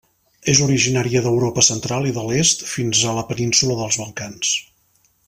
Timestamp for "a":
3.13-3.17